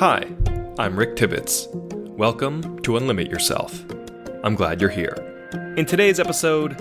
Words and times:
Hi, 0.00 0.26
I'm 0.78 0.98
Rick 0.98 1.16
Tibbetts. 1.16 1.68
Welcome 2.16 2.78
to 2.84 2.92
Unlimit 2.92 3.30
Yourself. 3.30 3.84
I'm 4.42 4.54
glad 4.54 4.80
you're 4.80 4.88
here. 4.88 5.14
In 5.76 5.84
today's 5.84 6.18
episode, 6.18 6.74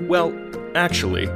well, 0.00 0.32
actually, 0.74 1.26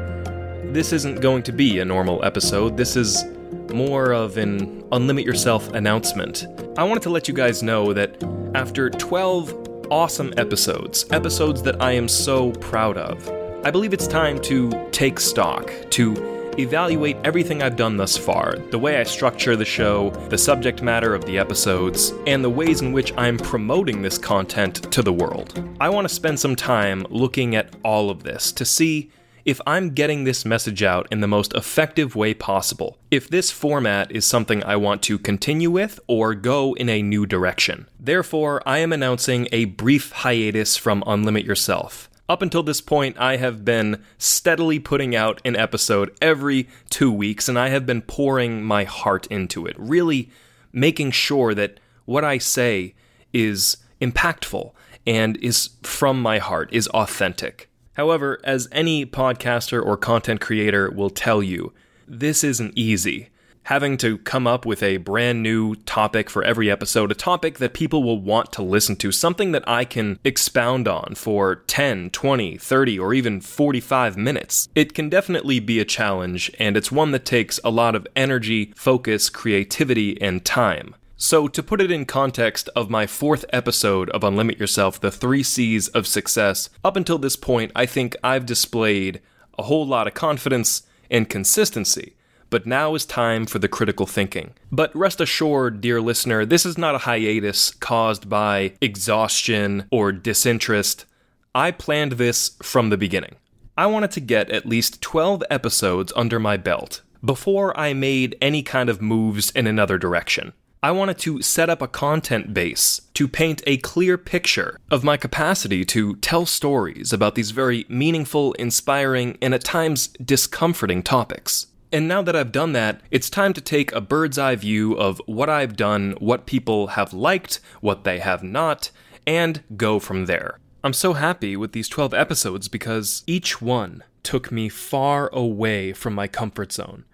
this 0.72 0.90
isn't 0.94 1.20
going 1.20 1.42
to 1.42 1.52
be 1.52 1.80
a 1.80 1.84
normal 1.84 2.24
episode. 2.24 2.78
This 2.78 2.96
is 2.96 3.26
more 3.74 4.12
of 4.12 4.38
an 4.38 4.84
Unlimit 4.84 5.26
Yourself 5.26 5.70
announcement. 5.74 6.46
I 6.78 6.84
wanted 6.84 7.02
to 7.02 7.10
let 7.10 7.28
you 7.28 7.34
guys 7.34 7.62
know 7.62 7.92
that 7.92 8.24
after 8.54 8.88
12 8.88 9.88
awesome 9.90 10.32
episodes, 10.38 11.04
episodes 11.10 11.62
that 11.64 11.82
I 11.82 11.92
am 11.92 12.08
so 12.08 12.52
proud 12.52 12.96
of, 12.96 13.28
I 13.66 13.70
believe 13.70 13.92
it's 13.92 14.06
time 14.06 14.40
to 14.44 14.88
take 14.92 15.20
stock, 15.20 15.70
to 15.90 16.41
evaluate 16.58 17.16
everything 17.24 17.62
I've 17.62 17.76
done 17.76 17.96
thus 17.96 18.16
far 18.16 18.56
the 18.70 18.78
way 18.78 18.98
I 18.98 19.02
structure 19.02 19.56
the 19.56 19.64
show, 19.64 20.10
the 20.28 20.38
subject 20.38 20.82
matter 20.82 21.14
of 21.14 21.24
the 21.24 21.38
episodes, 21.38 22.12
and 22.26 22.42
the 22.42 22.50
ways 22.50 22.80
in 22.80 22.92
which 22.92 23.12
I'm 23.16 23.38
promoting 23.38 24.02
this 24.02 24.18
content 24.18 24.90
to 24.92 25.02
the 25.02 25.12
world. 25.12 25.68
I 25.80 25.88
want 25.88 26.08
to 26.08 26.14
spend 26.14 26.38
some 26.38 26.56
time 26.56 27.06
looking 27.10 27.56
at 27.56 27.74
all 27.84 28.10
of 28.10 28.22
this 28.22 28.52
to 28.52 28.64
see 28.64 29.10
if 29.44 29.60
I'm 29.66 29.90
getting 29.90 30.24
this 30.24 30.44
message 30.44 30.82
out 30.82 31.08
in 31.10 31.20
the 31.20 31.26
most 31.26 31.52
effective 31.54 32.14
way 32.14 32.34
possible, 32.34 32.98
if 33.10 33.28
this 33.28 33.50
format 33.50 34.12
is 34.12 34.24
something 34.24 34.62
I 34.62 34.76
want 34.76 35.02
to 35.02 35.18
continue 35.18 35.70
with 35.70 35.98
or 36.06 36.34
go 36.34 36.74
in 36.74 36.88
a 36.88 37.02
new 37.02 37.26
direction. 37.26 37.88
Therefore, 37.98 38.62
I 38.66 38.78
am 38.78 38.92
announcing 38.92 39.48
a 39.52 39.64
brief 39.66 40.12
hiatus 40.12 40.76
from 40.76 41.02
Unlimit 41.02 41.44
Yourself. 41.44 42.08
Up 42.32 42.40
until 42.40 42.62
this 42.62 42.80
point, 42.80 43.18
I 43.18 43.36
have 43.36 43.62
been 43.62 44.02
steadily 44.16 44.78
putting 44.78 45.14
out 45.14 45.42
an 45.44 45.54
episode 45.54 46.16
every 46.22 46.66
two 46.88 47.12
weeks, 47.12 47.46
and 47.46 47.58
I 47.58 47.68
have 47.68 47.84
been 47.84 48.00
pouring 48.00 48.62
my 48.62 48.84
heart 48.84 49.26
into 49.26 49.66
it, 49.66 49.76
really 49.78 50.30
making 50.72 51.10
sure 51.10 51.52
that 51.52 51.78
what 52.06 52.24
I 52.24 52.38
say 52.38 52.94
is 53.34 53.76
impactful 54.00 54.72
and 55.06 55.36
is 55.42 55.72
from 55.82 56.22
my 56.22 56.38
heart, 56.38 56.70
is 56.72 56.88
authentic. 56.88 57.68
However, 57.98 58.40
as 58.44 58.66
any 58.72 59.04
podcaster 59.04 59.84
or 59.84 59.98
content 59.98 60.40
creator 60.40 60.90
will 60.90 61.10
tell 61.10 61.42
you, 61.42 61.74
this 62.08 62.42
isn't 62.42 62.72
easy 62.74 63.28
having 63.64 63.96
to 63.98 64.18
come 64.18 64.46
up 64.46 64.66
with 64.66 64.82
a 64.82 64.96
brand 64.98 65.42
new 65.42 65.74
topic 65.74 66.28
for 66.28 66.42
every 66.42 66.70
episode, 66.70 67.10
a 67.10 67.14
topic 67.14 67.58
that 67.58 67.74
people 67.74 68.02
will 68.02 68.20
want 68.20 68.52
to 68.52 68.62
listen 68.62 68.96
to, 68.96 69.12
something 69.12 69.52
that 69.52 69.68
I 69.68 69.84
can 69.84 70.18
expound 70.24 70.88
on 70.88 71.14
for 71.14 71.56
10, 71.56 72.10
20, 72.10 72.58
30, 72.58 72.98
or 72.98 73.14
even 73.14 73.40
45 73.40 74.16
minutes. 74.16 74.68
It 74.74 74.94
can 74.94 75.08
definitely 75.08 75.60
be 75.60 75.78
a 75.78 75.84
challenge, 75.84 76.50
and 76.58 76.76
it's 76.76 76.92
one 76.92 77.12
that 77.12 77.24
takes 77.24 77.60
a 77.62 77.70
lot 77.70 77.94
of 77.94 78.06
energy, 78.16 78.72
focus, 78.74 79.30
creativity, 79.30 80.20
and 80.20 80.44
time. 80.44 80.94
So, 81.16 81.46
to 81.46 81.62
put 81.62 81.80
it 81.80 81.92
in 81.92 82.04
context 82.04 82.68
of 82.74 82.90
my 82.90 83.06
fourth 83.06 83.44
episode 83.52 84.10
of 84.10 84.22
Unlimit 84.22 84.58
Yourself, 84.58 84.98
the 84.98 85.12
three 85.12 85.44
C's 85.44 85.86
of 85.88 86.08
success, 86.08 86.68
up 86.82 86.96
until 86.96 87.16
this 87.16 87.36
point, 87.36 87.70
I 87.76 87.86
think 87.86 88.16
I've 88.24 88.44
displayed 88.44 89.20
a 89.56 89.62
whole 89.62 89.86
lot 89.86 90.08
of 90.08 90.14
confidence 90.14 90.82
and 91.12 91.28
consistency 91.28 92.16
but 92.52 92.66
now 92.66 92.94
is 92.94 93.06
time 93.06 93.46
for 93.46 93.58
the 93.58 93.66
critical 93.66 94.06
thinking. 94.06 94.52
But 94.70 94.94
rest 94.94 95.22
assured, 95.22 95.80
dear 95.80 96.02
listener, 96.02 96.44
this 96.44 96.66
is 96.66 96.76
not 96.76 96.94
a 96.94 96.98
hiatus 96.98 97.70
caused 97.70 98.28
by 98.28 98.74
exhaustion 98.82 99.86
or 99.90 100.12
disinterest. 100.12 101.06
I 101.54 101.70
planned 101.70 102.12
this 102.12 102.50
from 102.62 102.90
the 102.90 102.98
beginning. 102.98 103.36
I 103.78 103.86
wanted 103.86 104.10
to 104.12 104.20
get 104.20 104.50
at 104.50 104.66
least 104.66 105.00
12 105.00 105.42
episodes 105.48 106.12
under 106.14 106.38
my 106.38 106.58
belt 106.58 107.00
before 107.24 107.74
I 107.78 107.94
made 107.94 108.36
any 108.42 108.62
kind 108.62 108.90
of 108.90 109.00
moves 109.00 109.50
in 109.52 109.66
another 109.66 109.96
direction. 109.96 110.52
I 110.82 110.90
wanted 110.90 111.16
to 111.20 111.40
set 111.40 111.70
up 111.70 111.80
a 111.80 111.88
content 111.88 112.52
base 112.52 113.00
to 113.14 113.28
paint 113.28 113.62
a 113.66 113.78
clear 113.78 114.18
picture 114.18 114.78
of 114.90 115.04
my 115.04 115.16
capacity 115.16 115.86
to 115.86 116.16
tell 116.16 116.44
stories 116.44 117.14
about 117.14 117.34
these 117.34 117.52
very 117.52 117.86
meaningful, 117.88 118.52
inspiring, 118.54 119.38
and 119.40 119.54
at 119.54 119.64
times 119.64 120.08
discomforting 120.22 121.02
topics. 121.02 121.68
And 121.92 122.08
now 122.08 122.22
that 122.22 122.34
I've 122.34 122.52
done 122.52 122.72
that, 122.72 123.02
it's 123.10 123.28
time 123.28 123.52
to 123.52 123.60
take 123.60 123.92
a 123.92 124.00
bird's 124.00 124.38
eye 124.38 124.56
view 124.56 124.94
of 124.94 125.20
what 125.26 125.50
I've 125.50 125.76
done, 125.76 126.16
what 126.20 126.46
people 126.46 126.88
have 126.88 127.12
liked, 127.12 127.60
what 127.82 128.04
they 128.04 128.18
have 128.18 128.42
not, 128.42 128.90
and 129.26 129.62
go 129.76 129.98
from 129.98 130.24
there. 130.24 130.58
I'm 130.82 130.94
so 130.94 131.12
happy 131.12 131.54
with 131.54 131.72
these 131.72 131.90
12 131.90 132.14
episodes 132.14 132.68
because 132.68 133.22
each 133.26 133.60
one 133.60 134.02
took 134.22 134.50
me 134.50 134.70
far 134.70 135.28
away 135.34 135.92
from 135.92 136.14
my 136.14 136.26
comfort 136.26 136.72
zone. 136.72 137.04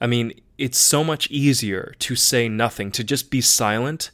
I 0.00 0.06
mean, 0.06 0.40
it's 0.56 0.78
so 0.78 1.02
much 1.02 1.28
easier 1.30 1.94
to 1.98 2.14
say 2.14 2.48
nothing, 2.48 2.92
to 2.92 3.02
just 3.02 3.30
be 3.30 3.40
silent 3.40 4.12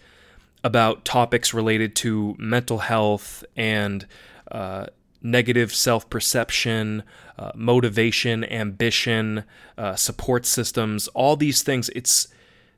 about 0.64 1.04
topics 1.04 1.52
related 1.52 1.94
to 1.96 2.34
mental 2.38 2.78
health 2.78 3.44
and 3.54 4.06
uh, 4.50 4.86
negative 5.26 5.74
self 5.74 6.08
perception, 6.08 7.02
uh, 7.38 7.52
motivation, 7.54 8.44
ambition, 8.44 9.44
uh, 9.76 9.94
support 9.96 10.46
systems, 10.46 11.08
all 11.08 11.36
these 11.36 11.62
things. 11.62 11.90
It's 11.94 12.28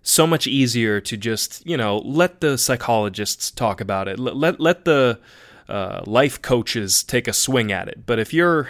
so 0.03 0.27
much 0.27 0.47
easier 0.47 1.01
to 1.03 1.17
just, 1.17 1.67
you 1.67 1.77
know, 1.77 1.99
let 1.99 2.41
the 2.41 2.57
psychologists 2.57 3.51
talk 3.51 3.81
about 3.81 4.09
it. 4.09 4.19
Let, 4.19 4.37
let, 4.37 4.61
let 4.61 4.85
the 4.85 5.21
uh, 5.69 6.03
life 6.07 6.41
coaches 6.41 7.03
take 7.03 7.29
a 7.29 7.33
swing 7.33 7.71
at 7.71 7.89
it. 7.89 8.07
But 8.07 8.19
if 8.19 8.33
you're 8.33 8.69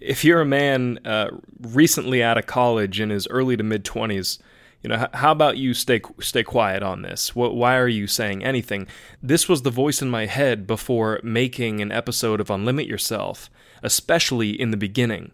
if 0.00 0.24
you're 0.24 0.40
a 0.40 0.46
man 0.46 0.98
uh, 1.04 1.30
recently 1.60 2.22
out 2.22 2.38
of 2.38 2.46
college 2.46 3.00
in 3.00 3.10
his 3.10 3.28
early 3.28 3.56
to 3.56 3.62
mid 3.62 3.84
20s, 3.84 4.38
you 4.86 4.90
know, 4.90 5.08
how 5.14 5.32
about 5.32 5.56
you 5.56 5.74
stay 5.74 6.00
stay 6.20 6.44
quiet 6.44 6.80
on 6.80 7.02
this? 7.02 7.34
Why 7.34 7.76
are 7.76 7.88
you 7.88 8.06
saying 8.06 8.44
anything? 8.44 8.86
This 9.20 9.48
was 9.48 9.62
the 9.62 9.70
voice 9.70 10.00
in 10.00 10.08
my 10.08 10.26
head 10.26 10.64
before 10.64 11.18
making 11.24 11.80
an 11.80 11.90
episode 11.90 12.40
of 12.40 12.50
Unlimit 12.50 12.86
Yourself, 12.86 13.50
especially 13.82 14.50
in 14.50 14.70
the 14.70 14.76
beginning. 14.76 15.32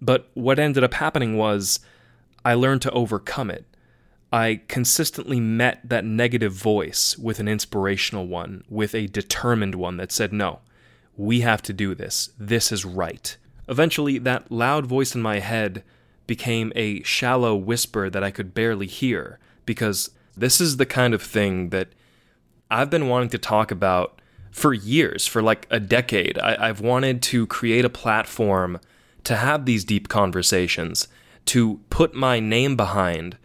But 0.00 0.30
what 0.34 0.60
ended 0.60 0.84
up 0.84 0.94
happening 0.94 1.36
was 1.36 1.80
I 2.44 2.54
learned 2.54 2.82
to 2.82 2.90
overcome 2.92 3.50
it. 3.50 3.64
I 4.32 4.60
consistently 4.68 5.40
met 5.40 5.80
that 5.82 6.04
negative 6.04 6.52
voice 6.52 7.18
with 7.18 7.40
an 7.40 7.48
inspirational 7.48 8.28
one, 8.28 8.62
with 8.68 8.94
a 8.94 9.08
determined 9.08 9.74
one 9.74 9.96
that 9.96 10.12
said, 10.12 10.32
No, 10.32 10.60
we 11.16 11.40
have 11.40 11.62
to 11.62 11.72
do 11.72 11.96
this. 11.96 12.30
This 12.38 12.70
is 12.70 12.84
right. 12.84 13.36
Eventually, 13.68 14.18
that 14.18 14.52
loud 14.52 14.86
voice 14.86 15.16
in 15.16 15.20
my 15.20 15.40
head 15.40 15.82
became 16.26 16.72
a 16.74 17.02
shallow 17.02 17.54
whisper 17.54 18.08
that 18.10 18.24
I 18.24 18.30
could 18.30 18.54
barely 18.54 18.86
hear 18.86 19.38
because 19.66 20.10
this 20.36 20.60
is 20.60 20.76
the 20.76 20.86
kind 20.86 21.14
of 21.14 21.22
thing 21.22 21.70
that 21.70 21.88
I've 22.70 22.90
been 22.90 23.08
wanting 23.08 23.28
to 23.30 23.38
talk 23.38 23.70
about 23.70 24.20
for 24.50 24.72
years, 24.72 25.26
for 25.26 25.42
like 25.42 25.66
a 25.70 25.80
decade. 25.80 26.38
I, 26.38 26.66
have 26.66 26.80
wanted 26.80 27.22
to 27.22 27.46
create 27.46 27.84
a 27.84 27.90
platform 27.90 28.80
to 29.24 29.36
have 29.36 29.64
these 29.64 29.84
deep 29.84 30.08
conversations, 30.08 31.08
to 31.46 31.80
put 31.90 32.14
my 32.14 32.40
name 32.40 32.76
behind 32.76 33.36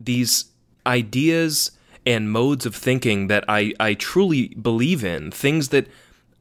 these 0.00 0.46
ideas 0.86 1.72
and 2.04 2.32
modes 2.32 2.66
of 2.66 2.74
thinking 2.74 3.28
that 3.28 3.44
I, 3.48 3.74
I 3.78 3.94
truly 3.94 4.48
believe 4.48 5.04
in, 5.04 5.30
things 5.30 5.68
that 5.68 5.86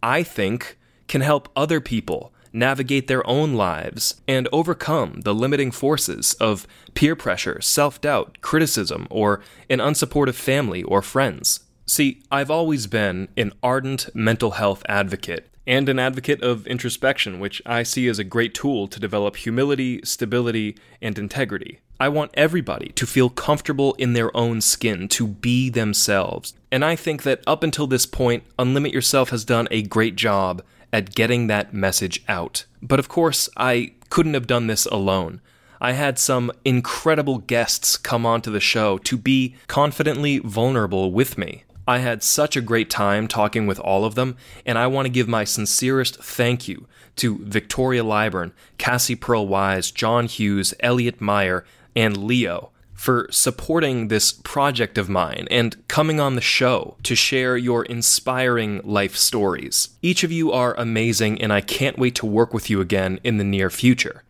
I 0.01 0.23
think 0.23 0.77
can 1.07 1.21
help 1.21 1.49
other 1.55 1.79
people 1.79 2.33
navigate 2.53 3.07
their 3.07 3.25
own 3.27 3.53
lives, 3.53 4.21
and 4.27 4.47
overcome 4.51 5.21
the 5.21 5.33
limiting 5.33 5.71
forces 5.71 6.33
of 6.35 6.67
peer 6.93 7.15
pressure, 7.15 7.61
self 7.61 8.01
doubt, 8.01 8.37
criticism, 8.41 9.07
or 9.09 9.41
an 9.69 9.79
unsupportive 9.79 10.35
family 10.35 10.83
or 10.83 11.01
friends. 11.01 11.61
See, 11.85 12.21
I've 12.31 12.51
always 12.51 12.87
been 12.87 13.27
an 13.35 13.53
ardent 13.61 14.09
mental 14.15 14.51
health 14.51 14.83
advocate 14.87 15.47
and 15.67 15.89
an 15.89 15.99
advocate 15.99 16.41
of 16.41 16.65
introspection, 16.67 17.39
which 17.39 17.61
I 17.65 17.83
see 17.83 18.07
as 18.07 18.19
a 18.19 18.23
great 18.23 18.53
tool 18.53 18.87
to 18.87 18.99
develop 18.99 19.35
humility, 19.35 20.01
stability, 20.03 20.77
and 21.01 21.17
integrity. 21.17 21.79
I 21.99 22.09
want 22.09 22.31
everybody 22.33 22.89
to 22.93 23.05
feel 23.05 23.29
comfortable 23.29 23.93
in 23.95 24.13
their 24.13 24.35
own 24.35 24.61
skin, 24.61 25.07
to 25.09 25.27
be 25.27 25.69
themselves. 25.69 26.55
And 26.71 26.83
I 26.83 26.95
think 26.95 27.23
that 27.23 27.43
up 27.45 27.61
until 27.61 27.85
this 27.85 28.07
point, 28.07 28.43
Unlimit 28.57 28.91
Yourself 28.91 29.29
has 29.29 29.45
done 29.45 29.67
a 29.69 29.83
great 29.83 30.15
job 30.15 30.63
at 30.93 31.15
getting 31.15 31.47
that 31.47 31.73
message 31.73 32.23
out. 32.27 32.65
But 32.81 32.99
of 32.99 33.09
course, 33.09 33.49
I 33.57 33.93
couldn't 34.09 34.33
have 34.33 34.47
done 34.47 34.67
this 34.67 34.85
alone. 34.85 35.41
I 35.79 35.93
had 35.93 36.19
some 36.19 36.51
incredible 36.63 37.39
guests 37.39 37.97
come 37.97 38.25
onto 38.25 38.51
the 38.51 38.59
show 38.59 38.99
to 38.99 39.17
be 39.17 39.55
confidently 39.67 40.37
vulnerable 40.39 41.11
with 41.11 41.37
me. 41.37 41.63
I 41.87 41.99
had 41.99 42.21
such 42.21 42.55
a 42.55 42.61
great 42.61 42.89
time 42.89 43.27
talking 43.27 43.65
with 43.65 43.79
all 43.79 44.05
of 44.05 44.13
them, 44.13 44.37
and 44.65 44.77
I 44.77 44.85
want 44.87 45.07
to 45.07 45.11
give 45.11 45.27
my 45.27 45.43
sincerest 45.43 46.23
thank 46.23 46.67
you 46.67 46.87
to 47.15 47.39
Victoria 47.43 48.03
Lyburn, 48.03 48.51
Cassie 48.77 49.15
Pearl 49.15 49.47
Wise, 49.47 49.89
John 49.89 50.27
Hughes, 50.27 50.73
Elliot 50.81 51.19
Meyer, 51.19 51.65
and 51.95 52.15
Leo 52.15 52.71
for 53.01 53.25
supporting 53.31 54.09
this 54.09 54.31
project 54.31 54.95
of 54.95 55.09
mine 55.09 55.47
and 55.49 55.75
coming 55.87 56.19
on 56.19 56.35
the 56.35 56.39
show 56.39 56.95
to 57.01 57.15
share 57.15 57.57
your 57.57 57.83
inspiring 57.85 58.79
life 58.83 59.15
stories. 59.15 59.89
Each 60.03 60.23
of 60.23 60.31
you 60.31 60.51
are 60.51 60.75
amazing, 60.75 61.41
and 61.41 61.51
I 61.51 61.61
can't 61.61 61.97
wait 61.97 62.13
to 62.17 62.27
work 62.27 62.53
with 62.53 62.69
you 62.69 62.79
again 62.79 63.19
in 63.23 63.37
the 63.37 63.43
near 63.43 63.71
future. 63.71 64.21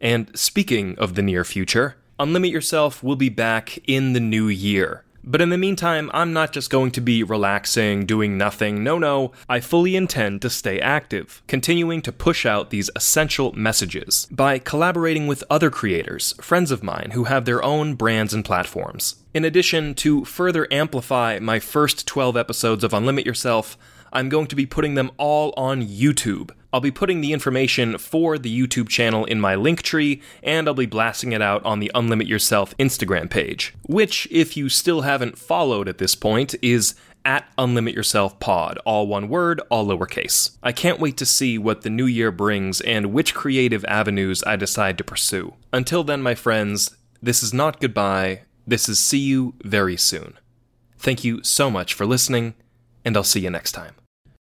And 0.00 0.36
speaking 0.36 0.98
of 0.98 1.14
the 1.14 1.22
near 1.22 1.44
future, 1.44 1.94
Unlimit 2.18 2.50
Yourself 2.50 3.04
will 3.04 3.14
be 3.14 3.28
back 3.28 3.78
in 3.86 4.14
the 4.14 4.20
new 4.20 4.48
year. 4.48 5.04
But 5.24 5.40
in 5.40 5.50
the 5.50 5.58
meantime, 5.58 6.10
I'm 6.12 6.32
not 6.32 6.52
just 6.52 6.70
going 6.70 6.90
to 6.92 7.00
be 7.00 7.22
relaxing, 7.22 8.06
doing 8.06 8.36
nothing. 8.36 8.82
No, 8.82 8.98
no, 8.98 9.32
I 9.48 9.60
fully 9.60 9.94
intend 9.94 10.42
to 10.42 10.50
stay 10.50 10.80
active, 10.80 11.42
continuing 11.46 12.02
to 12.02 12.12
push 12.12 12.44
out 12.44 12.70
these 12.70 12.90
essential 12.96 13.52
messages 13.52 14.26
by 14.30 14.58
collaborating 14.58 15.26
with 15.26 15.44
other 15.48 15.70
creators, 15.70 16.34
friends 16.40 16.70
of 16.70 16.82
mine 16.82 17.10
who 17.12 17.24
have 17.24 17.44
their 17.44 17.62
own 17.62 17.94
brands 17.94 18.34
and 18.34 18.44
platforms. 18.44 19.16
In 19.32 19.44
addition, 19.44 19.94
to 19.96 20.24
further 20.24 20.66
amplify 20.72 21.38
my 21.38 21.60
first 21.60 22.06
12 22.06 22.36
episodes 22.36 22.82
of 22.82 22.92
Unlimit 22.92 23.24
Yourself, 23.24 23.78
I'm 24.12 24.28
going 24.28 24.48
to 24.48 24.56
be 24.56 24.66
putting 24.66 24.94
them 24.94 25.10
all 25.16 25.54
on 25.56 25.82
YouTube. 25.82 26.50
I'll 26.72 26.80
be 26.80 26.90
putting 26.90 27.20
the 27.20 27.32
information 27.32 27.98
for 27.98 28.38
the 28.38 28.60
YouTube 28.60 28.88
channel 28.88 29.24
in 29.24 29.40
my 29.40 29.54
Linktree, 29.54 30.22
and 30.42 30.66
I'll 30.66 30.74
be 30.74 30.86
blasting 30.86 31.32
it 31.32 31.42
out 31.42 31.64
on 31.64 31.80
the 31.80 31.90
Unlimit 31.94 32.28
Yourself 32.28 32.76
Instagram 32.78 33.28
page, 33.28 33.74
which, 33.86 34.26
if 34.30 34.56
you 34.56 34.68
still 34.68 35.02
haven't 35.02 35.38
followed 35.38 35.88
at 35.88 35.98
this 35.98 36.14
point, 36.14 36.54
is 36.62 36.94
at 37.24 37.46
Unlimit 37.56 37.94
Yourself 37.94 38.38
Pod, 38.40 38.78
all 38.84 39.06
one 39.06 39.28
word, 39.28 39.60
all 39.70 39.86
lowercase. 39.86 40.56
I 40.62 40.72
can't 40.72 40.98
wait 41.00 41.16
to 41.18 41.26
see 41.26 41.58
what 41.58 41.82
the 41.82 41.90
new 41.90 42.06
year 42.06 42.32
brings 42.32 42.80
and 42.80 43.12
which 43.12 43.34
creative 43.34 43.84
avenues 43.84 44.42
I 44.44 44.56
decide 44.56 44.98
to 44.98 45.04
pursue. 45.04 45.54
Until 45.72 46.04
then, 46.04 46.22
my 46.22 46.34
friends, 46.34 46.96
this 47.22 47.42
is 47.42 47.54
not 47.54 47.80
goodbye, 47.80 48.42
this 48.66 48.88
is 48.88 48.98
see 48.98 49.18
you 49.18 49.54
very 49.62 49.96
soon. 49.96 50.34
Thank 50.98 51.24
you 51.24 51.42
so 51.42 51.70
much 51.70 51.94
for 51.94 52.06
listening, 52.06 52.54
and 53.04 53.16
I'll 53.16 53.24
see 53.24 53.40
you 53.40 53.50
next 53.50 53.72
time. 53.72 53.94